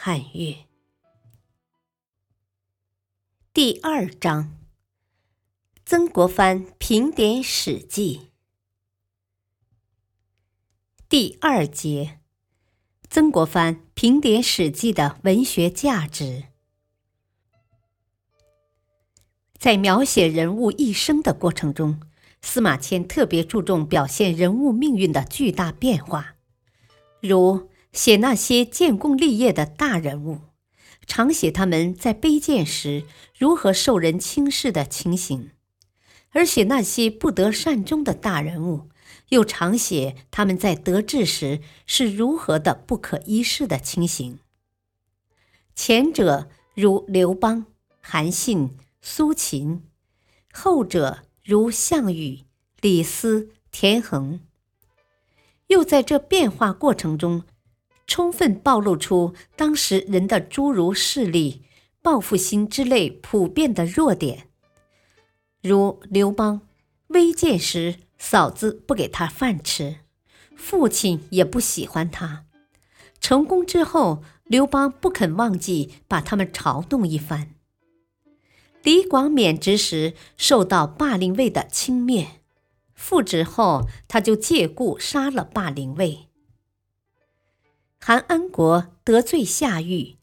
[0.00, 0.64] 汉乐，
[3.52, 4.56] 第二章：
[5.84, 8.20] 曾国藩评点《史记》，
[11.08, 12.20] 第二节：
[13.10, 16.44] 曾国藩评点《史记》的文学价值。
[19.58, 22.00] 在描写人物一生的过程中，
[22.40, 26.36] 司马迁特别注重表现人物命运的巨大变化，
[27.20, 30.40] 如写那些建功立业的大人物，
[31.06, 33.04] 常写他们在卑贱时
[33.36, 35.50] 如何受人轻视的情形；
[36.30, 38.88] 而写那些不得善终的大人物，
[39.28, 44.38] 又常写他们在得志时是如何的不可一世的情形。
[45.74, 47.66] 前者如刘邦、
[48.00, 48.76] 韩信。
[49.00, 49.84] 苏秦，
[50.52, 52.40] 后者如项羽、
[52.80, 54.40] 李斯、田横，
[55.68, 57.44] 又在这变化过程中，
[58.08, 61.62] 充分暴露出当时人的诸如势力、
[62.02, 64.48] 报复心之类普遍的弱点。
[65.62, 66.62] 如刘邦，
[67.08, 69.98] 微贱时嫂子不给他饭吃，
[70.56, 72.46] 父亲也不喜欢他；
[73.20, 77.50] 成功之后，刘邦不肯忘记把他们嘲弄一番。
[78.82, 82.26] 李广免职时受到霸陵尉的轻蔑，
[82.94, 86.27] 复职后他就借故杀了霸陵尉。
[88.00, 90.16] 韩安国得罪夏禹，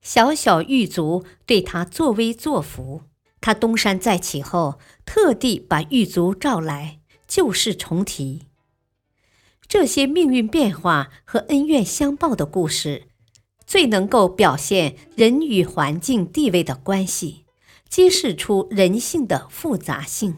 [0.00, 3.02] 小小狱卒对他作威作福，
[3.40, 8.46] 他东山再起后，特地把狱卒召来，旧事重提。
[9.66, 13.08] 这些命运变化和恩怨相报的故事，
[13.66, 17.44] 最能够表现人与环境地位的关系。
[17.88, 20.36] 揭示出人性的复杂性。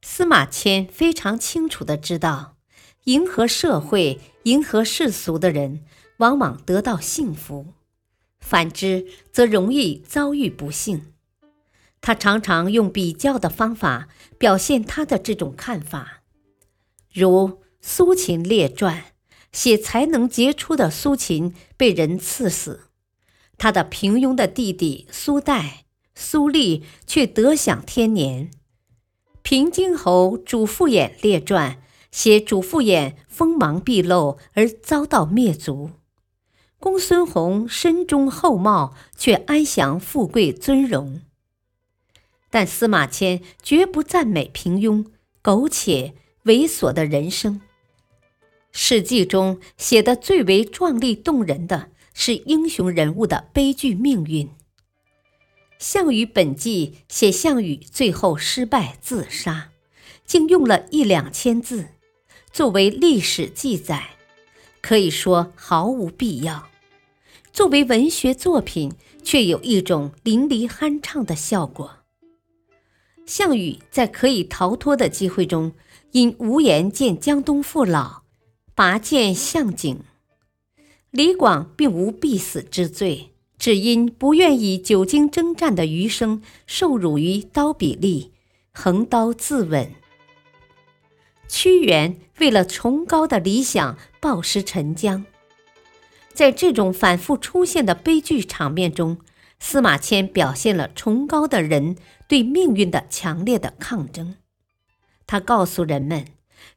[0.00, 2.56] 司马迁非常清楚的知道，
[3.04, 5.84] 迎合社会、迎合世俗的人，
[6.18, 7.74] 往往得到幸福；
[8.40, 11.12] 反之，则容易遭遇不幸。
[12.02, 14.08] 他常常用比较的方法
[14.38, 16.22] 表现他的这种看法，
[17.12, 17.48] 如
[17.80, 18.96] 《苏秦列传》
[19.50, 22.88] 写才能杰出的苏秦被人赐死。
[23.56, 25.84] 他的平庸的弟弟苏代、
[26.14, 28.50] 苏厉却得享天年。
[29.42, 35.90] 平津侯主父偃列传写主父偃锋芒毕露而遭到灭族。
[36.78, 41.20] 公孙弘身中厚貌，却安享富贵尊荣。
[42.50, 45.06] 但司马迁绝不赞美平庸、
[45.42, 47.56] 苟且、猥琐的人生。
[48.72, 51.90] 《史记》中写的最为壮丽动人的。
[52.12, 54.48] 是英雄人物的悲剧命运。
[55.78, 59.70] 《项羽本纪》写项羽最后失败自杀，
[60.26, 61.86] 竟用了一两千字，
[62.52, 64.10] 作为历史记载，
[64.80, 66.68] 可以说毫无必要。
[67.52, 71.98] 作为文学作品，却有一种淋漓酣畅的效果。
[73.24, 75.72] 项羽在可以逃脱的机会中，
[76.10, 78.22] 因无颜见江东父老，
[78.74, 80.00] 拔剑向景。
[81.10, 88.32] 李广并无必死之罪，只因不愿以久经征战的余生受辱于刀笔利，
[88.72, 89.90] 横刀自刎。
[91.50, 95.26] 屈原为了崇高的理想暴尸沉江。
[96.32, 99.18] 在这种反复出现的悲剧场面中，
[99.58, 101.96] 司马迁表现了崇高的人
[102.28, 104.36] 对命运的强烈的抗争。
[105.26, 106.26] 他告诉人们，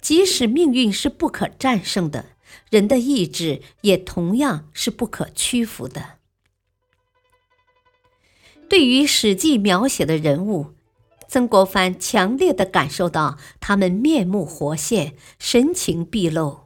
[0.00, 2.26] 即使命运是不可战胜的。
[2.70, 6.18] 人的意志也同样是不可屈服的。
[8.68, 10.74] 对于《史记》描写的人物，
[11.30, 16.62] 曾国藩强烈的感受到他们面目活现、神情毕露。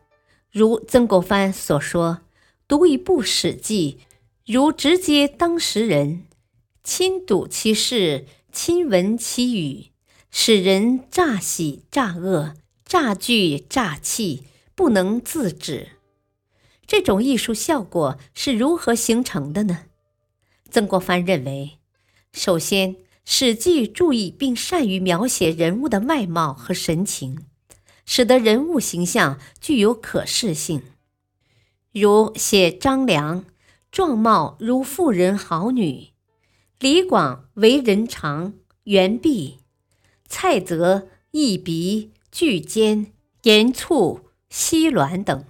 [0.50, 2.22] 如曾国藩所说
[2.66, 3.98] ：“读一部《史记》，
[4.50, 6.24] 如直接当时人，
[6.82, 9.90] 亲睹其事，亲闻其语，
[10.30, 12.54] 使人乍喜乍恶，
[12.86, 14.44] 乍惧乍气。”
[14.76, 15.90] 不能自止，
[16.84, 19.82] 这种艺术效果是如何形成的呢？
[20.68, 21.78] 曾国藩认为，
[22.32, 27.46] 首先，《史记》注意并善于描写人物的外貌和神情，
[28.04, 30.82] 使得人物形象具有可视性。
[31.92, 33.44] 如写张良
[33.90, 36.12] 状貌如妇人好女；
[36.78, 38.54] 李广为人长
[38.84, 39.60] 圆臂；
[40.28, 43.12] 蔡泽一鼻巨尖，
[43.44, 45.44] 言蹙细软等。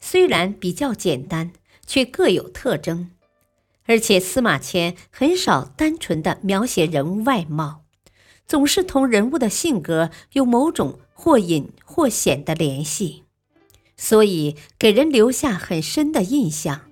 [0.00, 1.52] 虽然比较简单，
[1.86, 3.10] 却各有特征。
[3.88, 7.84] 而且司马迁很少单纯的描写人物外貌，
[8.46, 13.24] 总是同人物的性格有某种或隐或显的联系，
[13.96, 16.82] 所以给人留下很深的印象。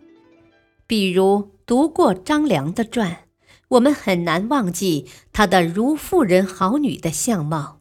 [0.86, 3.24] 比如读过张良的传，
[3.68, 7.80] 我们很难忘记他的如妇人好女的相貌，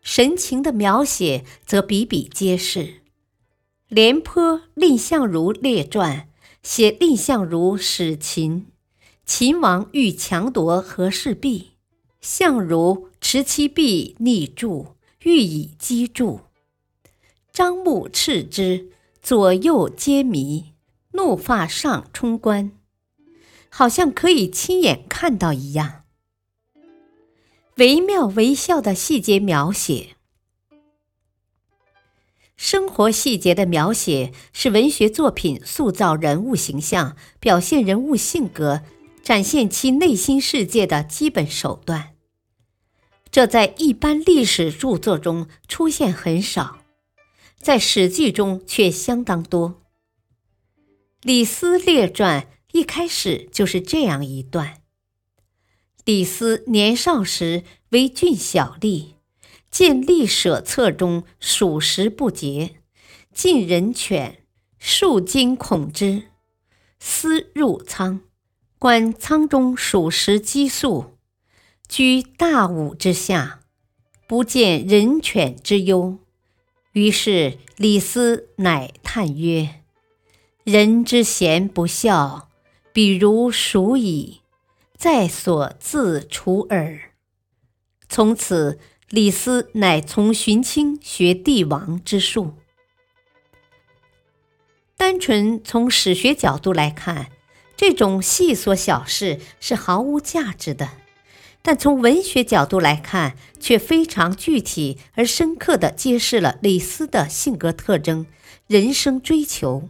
[0.00, 3.02] 神情的描写则比比皆是。
[3.88, 4.42] 廉颇
[4.74, 6.16] 《蔺相如列传》。
[6.62, 8.66] 写蔺相如使秦，
[9.24, 11.68] 秦王欲强夺和氏璧，
[12.20, 16.40] 相如持其璧逆柱，欲以击柱。
[17.52, 18.90] 张目斥之，
[19.22, 20.74] 左右皆迷，
[21.12, 22.72] 怒发上冲冠，
[23.70, 26.04] 好像可以亲眼看到一样。
[27.76, 30.17] 惟妙惟肖的细节描写。
[32.58, 38.82] 生活细节的描写是文学作品塑造人物形象、表现人物性格、
[39.22, 42.16] 展现其内心世界的基本手段。
[43.30, 46.78] 这在一般历史著作中出现很少，
[47.60, 49.70] 在《史记》中却相当多。
[51.22, 54.82] 《李斯列传》一开始就是这样一段：
[56.04, 59.17] 李斯年少时为郡小吏。
[59.70, 62.76] 见吏舍策中属实不竭，
[63.32, 64.42] 尽人犬，
[64.78, 66.24] 数惊恐之。
[66.98, 68.22] 思入仓，
[68.78, 71.18] 观仓中属实积粟，
[71.86, 73.60] 居大屋之下，
[74.26, 76.18] 不见人犬之忧。
[76.92, 79.82] 于是李斯乃叹曰
[80.64, 82.48] ：“人之贤不肖，
[82.92, 84.40] 比如鼠矣，
[84.96, 87.12] 在所自处耳。”
[88.08, 88.80] 从此。
[89.10, 92.52] 李斯乃从荀卿学帝王之术。
[94.98, 97.30] 单纯从史学角度来看，
[97.74, 100.88] 这种细琐小事是毫无价值的；
[101.62, 108.26] 但从文学角度来看，却非常具体而深刻地揭示了李斯的性格特征、
[108.66, 109.88] 人生追求。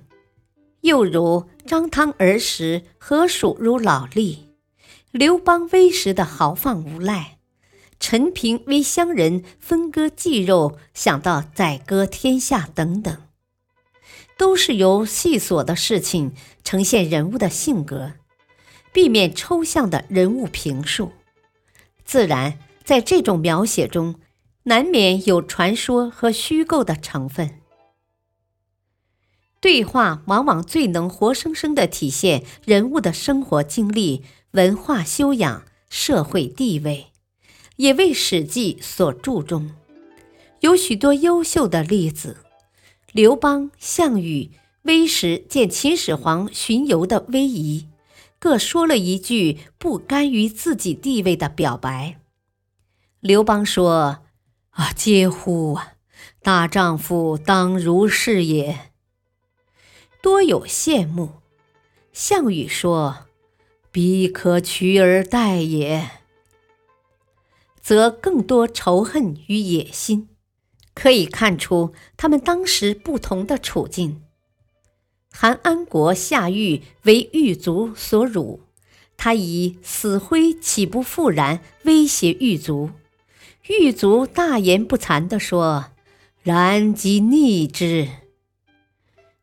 [0.83, 4.45] 又如张汤儿时何属如老吏，
[5.11, 7.38] 刘邦微时的豪放无赖。
[8.01, 13.23] 陈平为乡人分割祭肉，想到宰割天下等等，
[14.37, 18.13] 都是由细琐的事情呈现人物的性格，
[18.93, 21.13] 避免抽象的人物评述。
[22.05, 24.15] 自然，在这种描写中，
[24.65, 27.61] 难免有传说和虚构的成分。
[29.61, 34.23] 对话往往最能活生生地体现人物的生活经历、
[34.53, 37.09] 文化修养、社会地位。
[37.79, 39.71] 也为《史记》所注中，
[40.61, 42.39] 有许多优秀的例子。
[43.13, 44.51] 刘邦、项羽
[44.83, 47.87] 微时见秦始皇巡游的威仪，
[48.41, 52.21] 各说了一句不甘于自己地位的表白。
[53.21, 54.25] 刘邦说
[54.71, 55.93] ：“啊，嗟乎啊！
[56.43, 58.91] 大丈夫当如是也。”
[60.21, 61.35] 多有羡慕。
[62.13, 63.27] 项羽说
[63.93, 66.11] ：“彼可取而代也。”
[67.89, 70.29] 则更多仇恨与野心，
[70.93, 74.21] 可以看出他们当时不同的处境。
[75.33, 78.61] 韩安国下狱为狱卒所辱，
[79.17, 82.91] 他以死灰岂不复然威胁狱卒，
[83.69, 85.87] 狱卒大言不惭地说
[86.45, 88.07] ：“然即逆之。”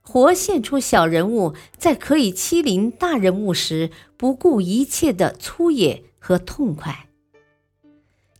[0.07, 7.04] 活现出小人物在可以欺凌大人物时不顾一切的粗野和痛快。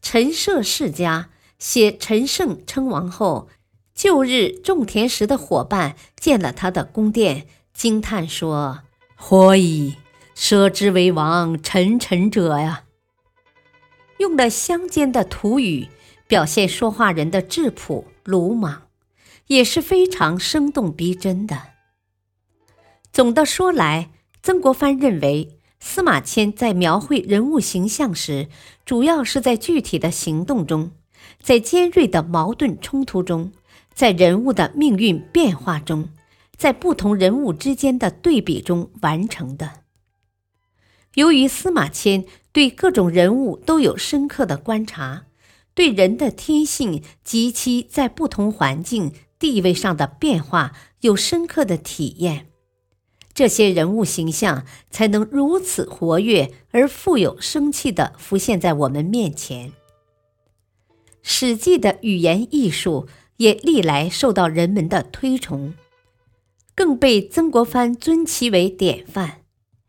[0.06, 3.50] 陈涉世家写陈胜称王后，
[3.96, 8.84] 旧日种田时的伙伴见了他的宫殿，惊叹说
[9.18, 9.96] ：“何以
[10.36, 12.84] 奢之为王，臣臣者呀！”
[14.20, 15.88] 用了乡间的土语，
[16.28, 18.84] 表现说话人的质朴鲁莽，
[19.48, 21.60] 也是非常生动逼真的。
[23.12, 24.12] 总的说来，
[24.44, 25.60] 曾国藩认为。
[25.80, 28.48] 司马迁在描绘人物形象时，
[28.86, 30.92] 主要是在具体的行动中，
[31.42, 33.52] 在尖锐的矛盾冲突中，
[33.94, 36.10] 在人物的命运变化中，
[36.58, 39.84] 在不同人物之间的对比中完成的。
[41.14, 45.26] 由于司马迁对各种人物都有深刻的观察，
[45.74, 52.48] 对人的天性及其在不同环境、地位上的变化有深刻的体验。
[53.36, 59.72] 这些人物形象才能如此活跃而富有生气地浮现在我们面前。
[61.22, 65.74] 《史记》的语言艺术也历来受到人们的推崇，
[66.74, 69.42] 更被曾国藩尊其为典范，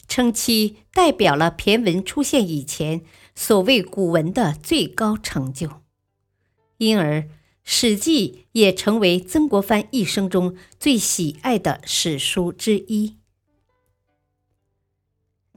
[0.09, 3.03] 称其代表了骈文出现以前
[3.37, 5.71] 所谓古文的最高成就，
[6.79, 7.21] 因而
[7.63, 13.19] 《史记》也成为曾国藩一生中最喜爱的史书之一。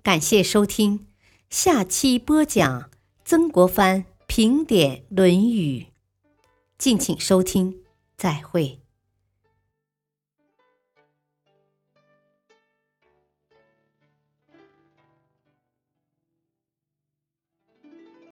[0.02, 1.08] 感谢收听，
[1.50, 2.90] 下期播讲
[3.26, 5.82] 曾国藩评点《论语》，
[6.78, 7.84] 敬请收听，
[8.16, 8.80] 再会。